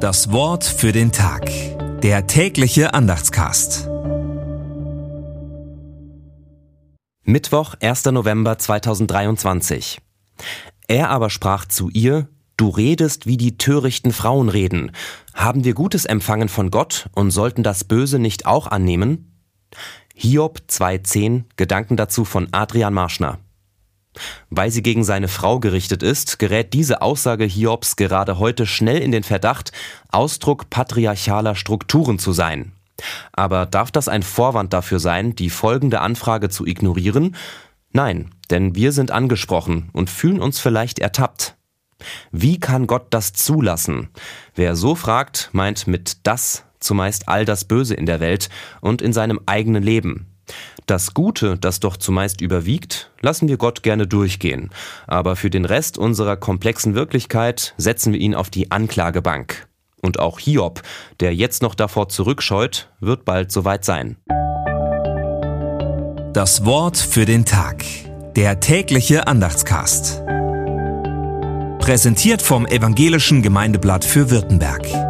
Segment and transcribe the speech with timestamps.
[0.00, 1.50] Das Wort für den Tag.
[2.00, 3.86] Der tägliche Andachtscast.
[7.24, 8.06] Mittwoch, 1.
[8.06, 10.00] November 2023.
[10.88, 14.92] Er aber sprach zu ihr, Du redest, wie die törichten Frauen reden.
[15.34, 19.42] Haben wir Gutes empfangen von Gott und sollten das Böse nicht auch annehmen?
[20.14, 23.38] Hiob 2.10, Gedanken dazu von Adrian Marschner.
[24.48, 29.12] Weil sie gegen seine Frau gerichtet ist, gerät diese Aussage Hiobs gerade heute schnell in
[29.12, 29.72] den Verdacht,
[30.10, 32.72] Ausdruck patriarchaler Strukturen zu sein.
[33.32, 37.36] Aber darf das ein Vorwand dafür sein, die folgende Anfrage zu ignorieren?
[37.92, 41.56] Nein, denn wir sind angesprochen und fühlen uns vielleicht ertappt.
[42.30, 44.08] Wie kann Gott das zulassen?
[44.54, 48.48] Wer so fragt, meint mit das zumeist all das Böse in der Welt
[48.80, 50.26] und in seinem eigenen Leben.
[50.90, 54.70] Das Gute, das doch zumeist überwiegt, lassen wir Gott gerne durchgehen,
[55.06, 59.68] aber für den Rest unserer komplexen Wirklichkeit setzen wir ihn auf die Anklagebank.
[60.02, 60.82] Und auch Hiob,
[61.20, 64.16] der jetzt noch davor zurückscheut, wird bald soweit sein.
[66.32, 67.84] Das Wort für den Tag.
[68.34, 70.24] Der tägliche Andachtscast.
[71.78, 75.09] Präsentiert vom Evangelischen Gemeindeblatt für Württemberg.